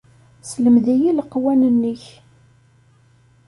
[0.41, 2.03] Sselmed-iyi leqwanen-ik.